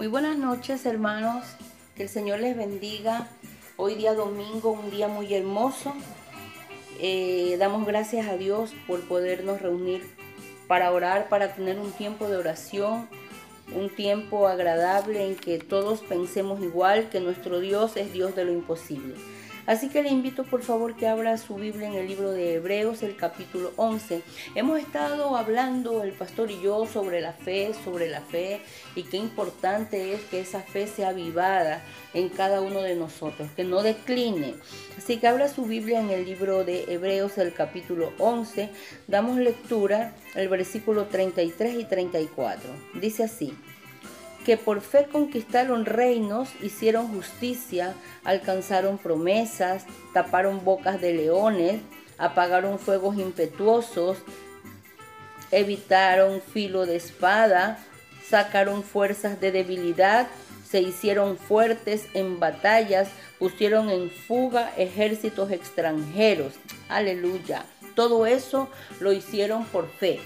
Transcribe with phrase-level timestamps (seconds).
[0.00, 1.44] Muy buenas noches hermanos,
[1.94, 3.28] que el Señor les bendiga.
[3.76, 5.92] Hoy día domingo, un día muy hermoso.
[6.98, 10.02] Eh, damos gracias a Dios por podernos reunir
[10.66, 13.10] para orar, para tener un tiempo de oración,
[13.74, 18.52] un tiempo agradable en que todos pensemos igual, que nuestro Dios es Dios de lo
[18.52, 19.16] imposible.
[19.66, 23.02] Así que le invito por favor que abra su Biblia en el libro de Hebreos,
[23.02, 24.22] el capítulo 11.
[24.54, 28.62] Hemos estado hablando el pastor y yo sobre la fe, sobre la fe
[28.96, 31.82] y qué importante es que esa fe sea avivada
[32.14, 34.54] en cada uno de nosotros, que no decline.
[34.96, 38.70] Así que abra su Biblia en el libro de Hebreos, el capítulo 11.
[39.06, 42.70] Damos lectura el versículo 33 y 34.
[42.94, 43.54] Dice así
[44.44, 47.94] que por fe conquistaron reinos, hicieron justicia,
[48.24, 51.80] alcanzaron promesas, taparon bocas de leones,
[52.18, 54.18] apagaron fuegos impetuosos,
[55.50, 57.78] evitaron filo de espada,
[58.28, 60.28] sacaron fuerzas de debilidad,
[60.68, 66.54] se hicieron fuertes en batallas, pusieron en fuga ejércitos extranjeros.
[66.88, 67.64] Aleluya.
[67.96, 68.68] Todo eso
[69.00, 70.20] lo hicieron por fe.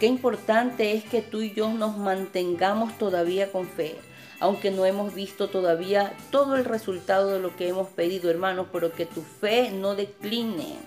[0.00, 3.96] Qué importante es que tú y yo nos mantengamos todavía con fe,
[4.38, 8.94] aunque no hemos visto todavía todo el resultado de lo que hemos pedido, hermanos, pero
[8.94, 10.78] que tu fe no decline.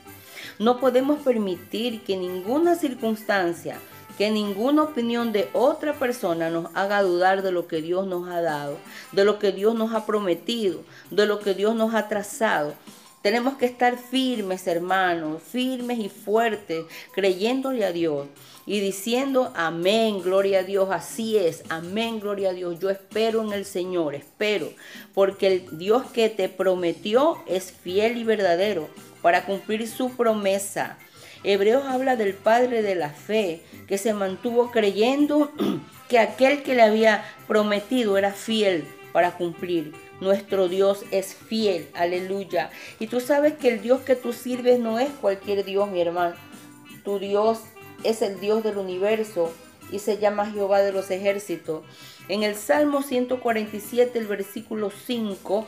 [0.57, 3.77] No podemos permitir que ninguna circunstancia,
[4.17, 8.41] que ninguna opinión de otra persona nos haga dudar de lo que Dios nos ha
[8.41, 8.79] dado,
[9.11, 10.79] de lo que Dios nos ha prometido,
[11.11, 12.73] de lo que Dios nos ha trazado.
[13.23, 18.27] Tenemos que estar firmes, hermanos, firmes y fuertes, creyéndole a Dios
[18.65, 22.81] y diciendo, amén, gloria a Dios, así es, amén, gloria a Dios.
[22.81, 24.73] Yo espero en el Señor, espero,
[25.13, 28.89] porque el Dios que te prometió es fiel y verdadero
[29.21, 30.97] para cumplir su promesa.
[31.45, 35.49] Hebreos habla del Padre de la fe, que se mantuvo creyendo
[36.09, 39.93] que aquel que le había prometido era fiel para cumplir.
[40.23, 42.71] Nuestro Dios es fiel, aleluya.
[42.97, 46.35] Y tú sabes que el Dios que tú sirves no es cualquier Dios, mi hermano.
[47.03, 47.59] Tu Dios
[48.05, 49.51] es el Dios del universo
[49.91, 51.83] y se llama Jehová de los ejércitos.
[52.29, 55.65] En el Salmo 147, el versículo 5,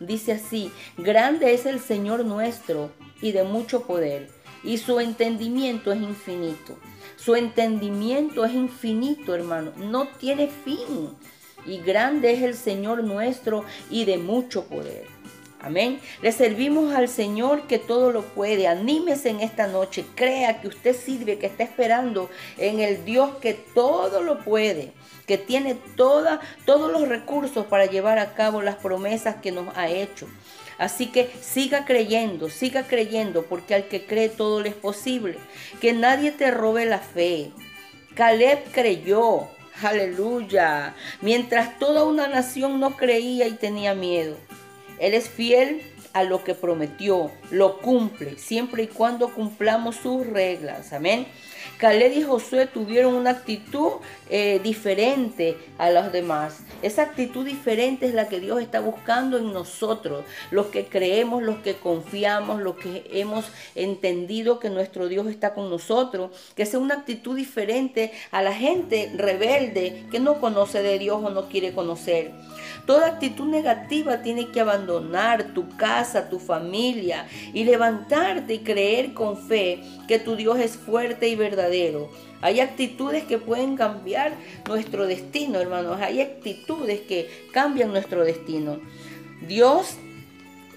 [0.00, 4.30] dice así, grande es el Señor nuestro y de mucho poder,
[4.64, 6.78] y su entendimiento es infinito.
[7.16, 11.14] Su entendimiento es infinito, hermano, no tiene fin
[11.68, 15.18] y grande es el Señor nuestro y de mucho poder.
[15.60, 16.00] Amén.
[16.22, 18.68] Le servimos al Señor que todo lo puede.
[18.68, 20.04] Anímese en esta noche.
[20.14, 24.92] Crea que usted sirve, que está esperando en el Dios que todo lo puede,
[25.26, 29.88] que tiene toda, todos los recursos para llevar a cabo las promesas que nos ha
[29.88, 30.28] hecho.
[30.78, 35.36] Así que siga creyendo, siga creyendo, porque al que cree todo le es posible.
[35.80, 37.50] Que nadie te robe la fe.
[38.14, 39.48] Caleb creyó,
[39.82, 40.94] Aleluya.
[41.20, 44.36] Mientras toda una nación no creía y tenía miedo.
[44.98, 50.92] Él es fiel a lo que prometió, lo cumple, siempre y cuando cumplamos sus reglas.
[50.92, 51.26] Amén.
[51.76, 53.92] Caleb y Josué tuvieron una actitud
[54.30, 56.60] eh, diferente a los demás.
[56.82, 61.58] Esa actitud diferente es la que Dios está buscando en nosotros, los que creemos, los
[61.58, 66.94] que confiamos, los que hemos entendido que nuestro Dios está con nosotros, que sea una
[66.94, 72.32] actitud diferente a la gente rebelde que no conoce de Dios o no quiere conocer.
[72.86, 79.36] Toda actitud negativa tiene que abandonar tu casa, tu familia y levantarte y creer con
[79.36, 81.57] fe que tu Dios es fuerte y verdadero.
[82.40, 84.32] Hay actitudes que pueden cambiar
[84.66, 86.00] nuestro destino, hermanos.
[86.00, 88.80] Hay actitudes que cambian nuestro destino.
[89.46, 89.96] Dios,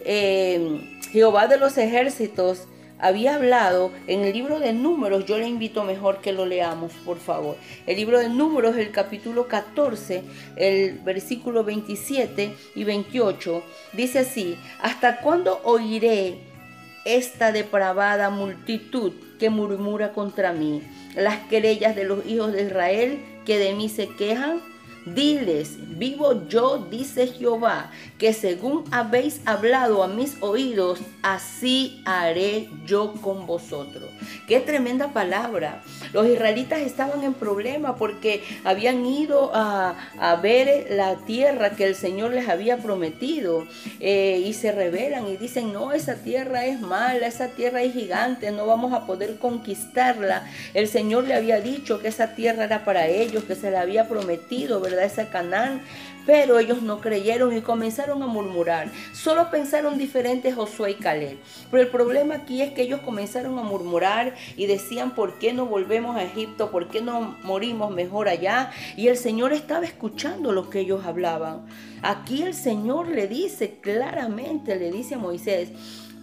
[0.06, 2.68] eh, Jehová de los ejércitos,
[3.02, 7.18] había hablado en el libro de números, yo le invito mejor que lo leamos, por
[7.18, 7.58] favor.
[7.88, 10.22] El libro de números, el capítulo 14,
[10.56, 16.51] el versículo 27 y 28, dice así, ¿hasta cuándo oiré
[17.06, 20.82] esta depravada multitud que murmura contra mí?
[21.16, 24.62] Las querellas de los hijos de Israel que de mí se quejan
[25.06, 27.90] Diles, vivo yo, dice Jehová,
[28.20, 34.12] que según habéis hablado a mis oídos, así haré yo con vosotros.
[34.48, 35.82] Qué tremenda palabra.
[36.14, 39.96] Los israelitas estaban en problema porque habían ido a,
[40.44, 43.68] ver la tierra que el Señor les había prometido
[44.00, 48.52] eh, y se rebelan y dicen, no, esa tierra es mala, esa tierra es gigante,
[48.52, 50.48] no vamos a poder conquistarla.
[50.76, 54.08] El Señor le había dicho que esa tierra era para ellos, que se la había
[54.08, 54.91] prometido, ¿verdad?
[55.00, 55.82] Ese Canaán.
[56.26, 58.92] Pero ellos no creyeron y comenzaron a murmurar.
[59.12, 61.38] Solo pensaron diferente Josué y Caleb.
[61.72, 65.66] Pero el problema aquí es que ellos comenzaron a murmurar y decían, ¿por qué no
[65.66, 66.70] volvemos a Egipto?
[66.70, 68.72] ¿Por qué no morimos mejor allá?
[68.96, 71.66] Y el Señor estaba escuchando lo que ellos hablaban.
[72.04, 75.70] Aquí el Señor le dice claramente, le dice a Moisés,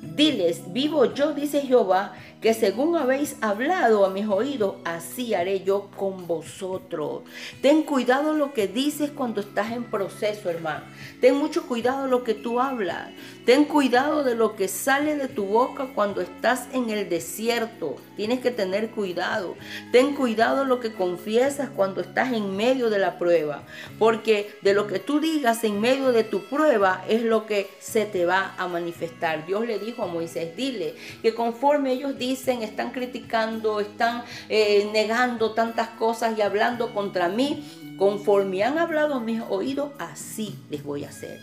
[0.00, 5.88] Diles, vivo yo, dice Jehová, que según habéis hablado a mis oídos, así haré yo
[5.96, 7.23] con vosotros.
[7.61, 10.85] Ten cuidado lo que dices cuando estás en proceso, hermano.
[11.20, 13.11] Ten mucho cuidado lo que tú hablas.
[13.44, 17.96] Ten cuidado de lo que sale de tu boca cuando estás en el desierto.
[18.17, 19.56] Tienes que tener cuidado.
[19.91, 23.64] Ten cuidado lo que confiesas cuando estás en medio de la prueba.
[23.99, 28.05] Porque de lo que tú digas en medio de tu prueba es lo que se
[28.05, 29.44] te va a manifestar.
[29.44, 34.89] Dios le dijo a Moisés, dile que conforme ellos dicen, dicen, están criticando, están eh,
[34.93, 37.65] negando tantas cosas y hablando contra mí,
[37.97, 41.41] conforme han hablado mis oídos, así les voy a hacer.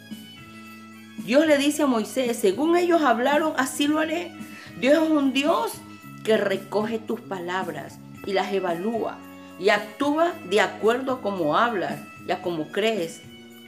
[1.25, 4.31] Dios le dice a Moisés, según ellos hablaron, así lo haré.
[4.79, 5.71] Dios es un Dios
[6.23, 9.17] que recoge tus palabras y las evalúa
[9.59, 13.21] y actúa de acuerdo a cómo hablas y a cómo crees.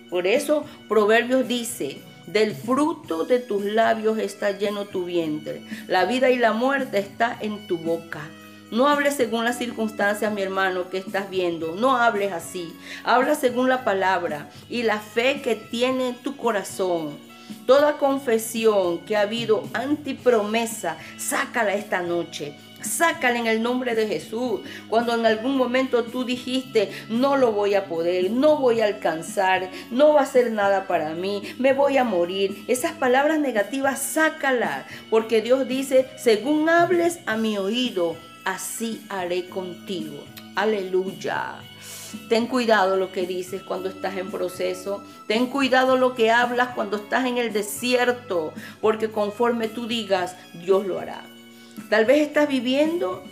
[0.09, 5.63] Por eso Proverbios dice, del fruto de tus labios está lleno tu vientre.
[5.87, 8.21] La vida y la muerte está en tu boca.
[8.69, 11.75] No hables según las circunstancias, mi hermano, que estás viendo.
[11.75, 12.75] No hables así.
[13.05, 17.17] Habla según la palabra y la fe que tiene tu corazón.
[17.65, 22.57] Toda confesión que ha habido antipromesa, sácala esta noche.
[22.81, 24.61] Sácala en el nombre de Jesús.
[24.89, 29.69] Cuando en algún momento tú dijiste, no lo voy a poder, no voy a alcanzar,
[29.91, 32.63] no va a ser nada para mí, me voy a morir.
[32.67, 34.85] Esas palabras negativas, sácalas.
[35.09, 38.15] Porque Dios dice, según hables a mi oído,
[38.45, 40.23] así haré contigo.
[40.55, 41.55] Aleluya.
[42.29, 45.03] Ten cuidado lo que dices cuando estás en proceso.
[45.27, 48.53] Ten cuidado lo que hablas cuando estás en el desierto.
[48.81, 51.23] Porque conforme tú digas, Dios lo hará.
[51.89, 53.23] Tal vez estás viviendo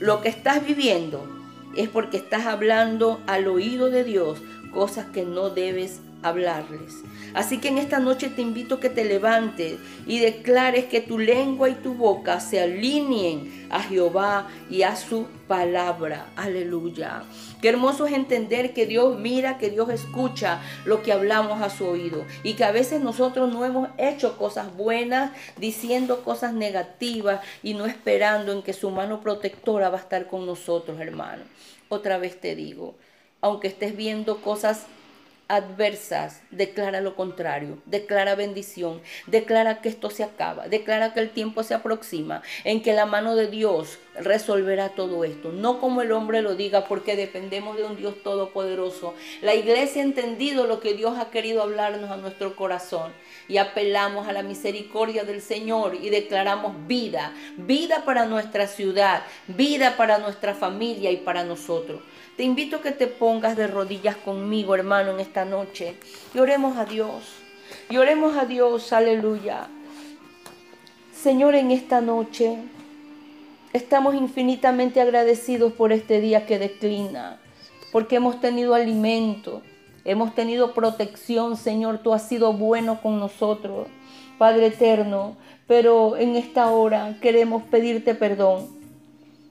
[0.00, 1.28] lo que estás viviendo
[1.76, 4.40] es porque estás hablando al oído de Dios
[4.72, 7.02] cosas que no debes hablarles.
[7.34, 11.18] Así que en esta noche te invito a que te levantes y declares que tu
[11.18, 16.26] lengua y tu boca se alineen a Jehová y a su palabra.
[16.36, 17.22] Aleluya.
[17.60, 21.86] Qué hermoso es entender que Dios mira, que Dios escucha lo que hablamos a su
[21.86, 27.74] oído y que a veces nosotros no hemos hecho cosas buenas diciendo cosas negativas y
[27.74, 31.42] no esperando en que su mano protectora va a estar con nosotros, hermano.
[31.88, 32.94] Otra vez te digo,
[33.40, 34.86] aunque estés viendo cosas
[35.50, 41.64] adversas, declara lo contrario, declara bendición, declara que esto se acaba, declara que el tiempo
[41.64, 46.40] se aproxima, en que la mano de Dios resolverá todo esto, no como el hombre
[46.40, 49.14] lo diga, porque dependemos de un Dios todopoderoso.
[49.42, 53.12] La iglesia ha entendido lo que Dios ha querido hablarnos a nuestro corazón
[53.48, 59.96] y apelamos a la misericordia del Señor y declaramos vida, vida para nuestra ciudad, vida
[59.96, 62.00] para nuestra familia y para nosotros.
[62.40, 65.96] Te invito a que te pongas de rodillas conmigo, hermano, en esta noche.
[66.32, 67.34] Y oremos a Dios.
[67.90, 69.68] Y oremos a Dios, aleluya.
[71.12, 72.56] Señor, en esta noche
[73.74, 77.38] estamos infinitamente agradecidos por este día que declina,
[77.92, 79.60] porque hemos tenido alimento,
[80.06, 83.86] hemos tenido protección, Señor, tú has sido bueno con nosotros,
[84.38, 85.36] Padre eterno,
[85.66, 88.66] pero en esta hora queremos pedirte perdón,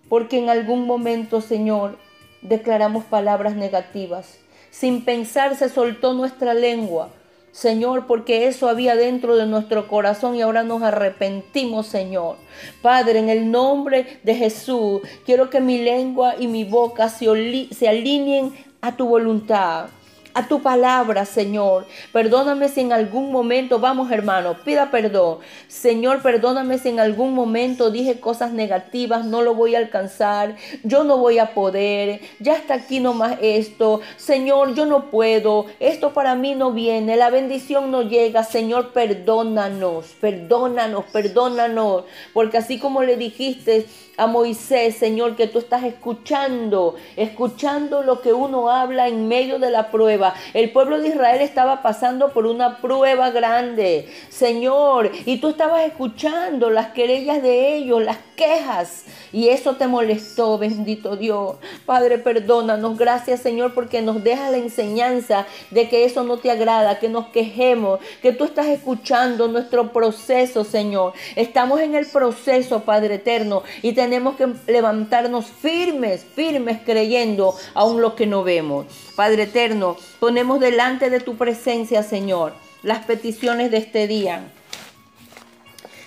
[0.09, 2.08] porque en algún momento, Señor,
[2.41, 4.39] declaramos palabras negativas.
[4.71, 7.09] Sin pensar se soltó nuestra lengua,
[7.51, 12.37] Señor, porque eso había dentro de nuestro corazón y ahora nos arrepentimos, Señor.
[12.81, 17.25] Padre, en el nombre de Jesús, quiero que mi lengua y mi boca se,
[17.71, 19.87] se alineen a tu voluntad
[20.33, 21.85] a tu palabra, Señor.
[22.13, 25.39] Perdóname si en algún momento, vamos hermano, pida perdón.
[25.67, 31.03] Señor, perdóname si en algún momento dije cosas negativas, no lo voy a alcanzar, yo
[31.03, 34.01] no voy a poder, ya está aquí nomás esto.
[34.17, 38.43] Señor, yo no puedo, esto para mí no viene, la bendición no llega.
[38.43, 43.87] Señor, perdónanos, perdónanos, perdónanos, porque así como le dijiste,
[44.19, 49.71] a Moisés, Señor, que tú estás escuchando, escuchando lo que uno habla en medio de
[49.71, 50.18] la prueba
[50.53, 56.69] El pueblo de Israel estaba pasando por una prueba grande, Señor, y tú estabas escuchando
[56.69, 61.57] las querellas de ellos, las quejas, y eso te molestó, bendito Dios.
[61.85, 66.99] Padre, perdónanos, gracias Señor, porque nos deja la enseñanza de que eso no te agrada,
[66.99, 71.13] que nos quejemos, que tú estás escuchando nuestro proceso, Señor.
[71.35, 78.15] Estamos en el proceso, Padre eterno, y tenemos que levantarnos firmes, firmes creyendo aún lo
[78.15, 78.85] que no vemos.
[79.15, 84.51] Padre eterno, ponemos delante de tu presencia, Señor, las peticiones de este día.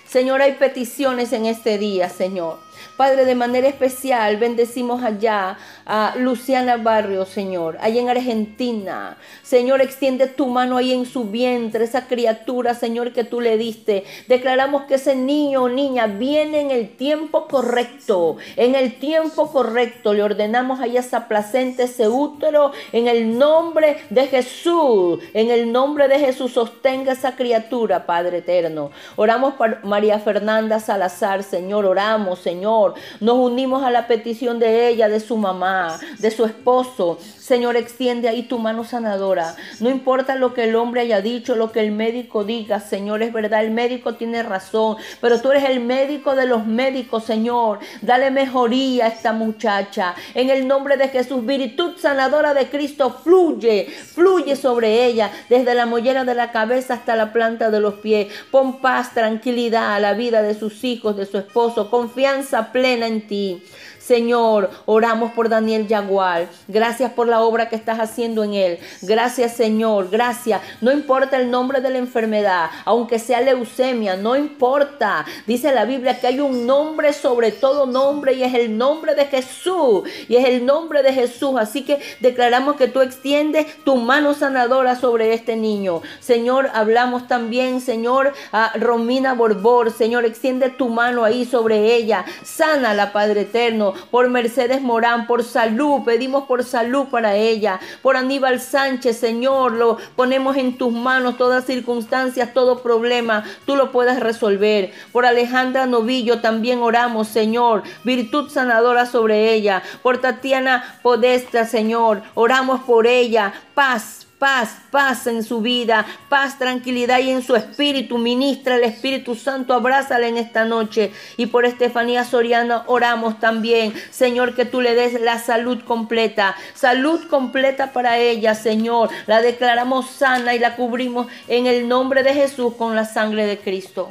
[0.06, 2.58] Señor, hay peticiones en este día, Señor.
[3.02, 9.16] Padre, de manera especial bendecimos allá a Luciana Barrio, Señor, allá en Argentina.
[9.42, 14.04] Señor, extiende tu mano ahí en su vientre, esa criatura, Señor, que tú le diste.
[14.28, 20.14] Declaramos que ese niño o niña viene en el tiempo correcto, en el tiempo correcto.
[20.14, 26.06] Le ordenamos a esa placenta, ese útero, en el nombre de Jesús, en el nombre
[26.06, 28.92] de Jesús, sostenga esa criatura, Padre eterno.
[29.16, 32.91] Oramos por María Fernanda Salazar, Señor, oramos, Señor.
[33.20, 37.18] Nos unimos a la petición de ella, de su mamá, de su esposo.
[37.38, 39.56] Señor, extiende ahí tu mano sanadora.
[39.80, 43.32] No importa lo que el hombre haya dicho, lo que el médico diga, Señor, es
[43.32, 47.80] verdad, el médico tiene razón, pero tú eres el médico de los médicos, Señor.
[48.00, 50.14] Dale mejoría a esta muchacha.
[50.34, 55.86] En el nombre de Jesús, virtud sanadora de Cristo, fluye, fluye sobre ella, desde la
[55.86, 58.32] mollera de la cabeza hasta la planta de los pies.
[58.50, 63.20] Pon paz, tranquilidad a la vida de sus hijos, de su esposo, confianza plena en
[63.26, 63.62] ti.
[64.04, 66.48] Señor, oramos por Daniel Yagual.
[66.66, 68.78] Gracias por la obra que estás haciendo en él.
[69.00, 70.10] Gracias, Señor.
[70.10, 70.60] Gracias.
[70.80, 75.24] No importa el nombre de la enfermedad, aunque sea leucemia, no importa.
[75.46, 79.26] Dice la Biblia que hay un nombre sobre todo nombre y es el nombre de
[79.26, 80.02] Jesús.
[80.28, 81.54] Y es el nombre de Jesús.
[81.56, 86.02] Así que declaramos que tú extiendes tu mano sanadora sobre este niño.
[86.18, 89.92] Señor, hablamos también, Señor, a Romina Borbor.
[89.92, 92.24] Señor, extiende tu mano ahí sobre ella.
[92.42, 98.16] Sana la Padre eterno por Mercedes Morán, por salud, pedimos por salud para ella, por
[98.16, 104.20] Aníbal Sánchez, Señor, lo ponemos en tus manos, todas circunstancias, todo problema, tú lo puedes
[104.20, 104.92] resolver.
[105.12, 109.82] Por Alejandra Novillo también oramos, Señor, virtud sanadora sobre ella.
[110.02, 117.20] Por Tatiana Podesta, Señor, oramos por ella, paz paz, paz en su vida, paz, tranquilidad
[117.20, 118.18] y en su espíritu.
[118.18, 121.12] Ministra el Espíritu Santo, abrázala en esta noche.
[121.36, 127.20] Y por Estefanía Soriano oramos también, Señor, que tú le des la salud completa, salud
[127.30, 129.10] completa para ella, Señor.
[129.28, 133.60] La declaramos sana y la cubrimos en el nombre de Jesús con la sangre de
[133.60, 134.10] Cristo.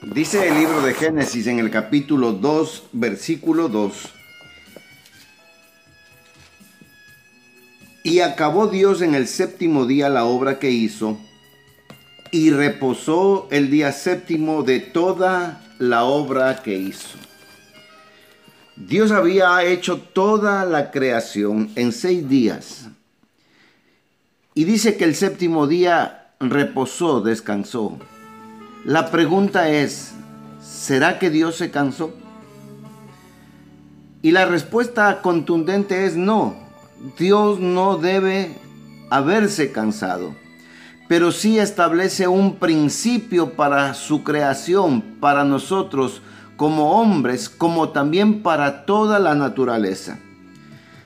[0.00, 4.17] Dice el libro de Génesis en el capítulo 2, versículo 2.
[8.08, 11.18] Y acabó Dios en el séptimo día la obra que hizo,
[12.30, 17.18] y reposó el día séptimo de toda la obra que hizo.
[18.76, 22.88] Dios había hecho toda la creación en seis días.
[24.54, 27.98] Y dice que el séptimo día reposó, descansó.
[28.86, 30.12] La pregunta es,
[30.62, 32.14] ¿será que Dios se cansó?
[34.22, 36.67] Y la respuesta contundente es no.
[37.18, 38.56] Dios no debe
[39.10, 40.34] haberse cansado,
[41.08, 46.22] pero sí establece un principio para su creación, para nosotros
[46.56, 50.18] como hombres, como también para toda la naturaleza.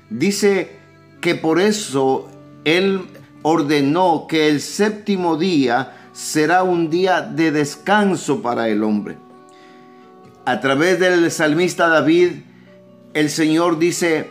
[0.09, 0.77] Dice
[1.21, 2.29] que por eso
[2.65, 3.03] Él
[3.43, 9.17] ordenó que el séptimo día será un día de descanso para el hombre.
[10.45, 12.33] A través del salmista David,
[13.15, 14.31] el Señor dice,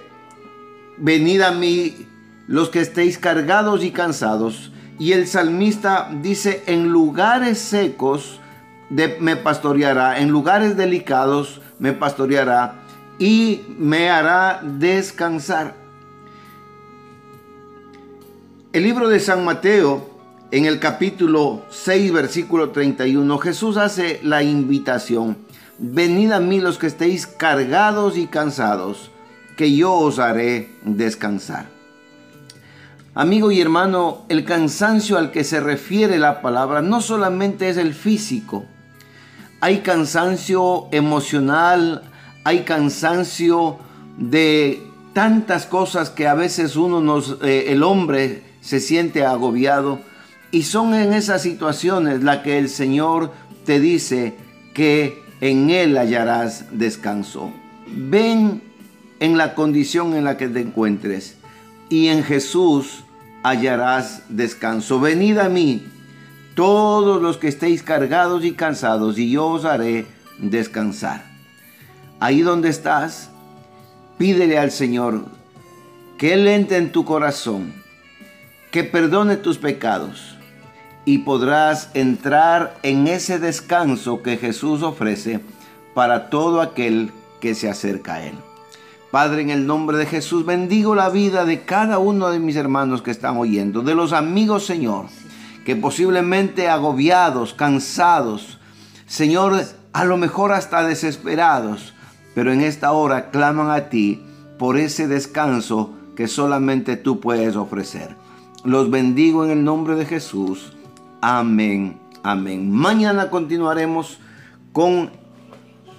[0.98, 2.08] venid a mí
[2.48, 4.72] los que estéis cargados y cansados.
[5.00, 8.40] Y el salmista dice, en lugares secos
[9.20, 12.82] me pastoreará, en lugares delicados me pastoreará
[13.18, 15.76] y me hará descansar.
[18.74, 20.10] El libro de San Mateo,
[20.52, 25.38] en el capítulo 6, versículo 31, Jesús hace la invitación,
[25.78, 29.11] venid a mí los que estéis cargados y cansados
[29.56, 31.66] que yo os haré descansar.
[33.14, 37.94] Amigo y hermano, el cansancio al que se refiere la palabra no solamente es el
[37.94, 38.66] físico.
[39.60, 42.04] Hay cansancio emocional,
[42.46, 43.80] hay cansancio
[44.18, 44.82] de
[45.14, 50.00] tantas cosas que a veces uno nos, eh, el hombre se siente agobiado.
[50.52, 53.34] Y son en esas situaciones la que el Señor
[53.66, 54.36] te dice
[54.74, 57.52] que en Él hallarás descanso.
[57.88, 58.62] Ven
[59.22, 61.38] en la condición en la que te encuentres.
[61.90, 63.04] Y en Jesús
[63.44, 65.00] hallarás descanso.
[65.00, 65.86] Venid a mí,
[66.56, 70.06] todos los que estéis cargados y cansados, y yo os haré
[70.40, 71.24] descansar.
[72.20, 73.30] Ahí donde estás,
[74.18, 75.26] pídele al Señor
[76.18, 77.74] que Él entre en tu corazón,
[78.72, 80.36] que perdone tus pecados,
[81.06, 85.40] y podrás entrar en ese descanso que Jesús ofrece
[85.94, 88.36] para todo aquel que se acerca a Él.
[89.12, 93.02] Padre, en el nombre de Jesús, bendigo la vida de cada uno de mis hermanos
[93.02, 95.08] que están oyendo, de los amigos, Señor,
[95.66, 98.58] que posiblemente agobiados, cansados,
[99.08, 101.94] Señor, a lo mejor hasta desesperados,
[102.34, 104.24] pero en esta hora claman a ti
[104.58, 108.16] por ese descanso que solamente tú puedes ofrecer.
[108.64, 110.72] Los bendigo en el nombre de Jesús.
[111.20, 112.00] Amén.
[112.24, 112.72] Amén.
[112.72, 114.20] Mañana continuaremos
[114.72, 115.12] con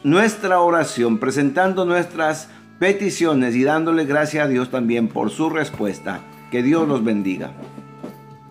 [0.02, 2.48] nuestra oración, presentando nuestras
[2.82, 6.18] peticiones y dándole gracias a Dios también por su respuesta.
[6.50, 7.52] Que Dios los bendiga.